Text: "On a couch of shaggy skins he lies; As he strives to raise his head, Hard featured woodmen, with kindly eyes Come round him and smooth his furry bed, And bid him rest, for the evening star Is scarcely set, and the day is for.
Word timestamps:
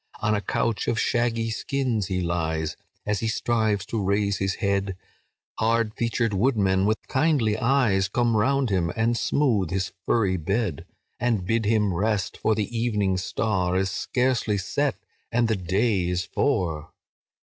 "On 0.19 0.33
a 0.33 0.41
couch 0.41 0.87
of 0.87 0.99
shaggy 0.99 1.51
skins 1.51 2.07
he 2.07 2.21
lies; 2.21 2.75
As 3.05 3.19
he 3.19 3.27
strives 3.27 3.85
to 3.85 4.01
raise 4.03 4.39
his 4.39 4.55
head, 4.55 4.95
Hard 5.59 5.93
featured 5.93 6.33
woodmen, 6.33 6.87
with 6.87 6.97
kindly 7.07 7.55
eyes 7.55 8.07
Come 8.07 8.35
round 8.35 8.71
him 8.71 8.91
and 8.95 9.15
smooth 9.15 9.69
his 9.69 9.93
furry 10.07 10.37
bed, 10.37 10.87
And 11.19 11.45
bid 11.45 11.65
him 11.65 11.93
rest, 11.93 12.35
for 12.35 12.55
the 12.55 12.75
evening 12.75 13.15
star 13.17 13.75
Is 13.77 13.91
scarcely 13.91 14.57
set, 14.57 14.95
and 15.31 15.47
the 15.47 15.55
day 15.55 16.09
is 16.09 16.25
for. 16.25 16.93